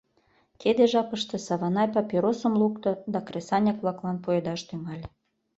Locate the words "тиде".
0.59-0.83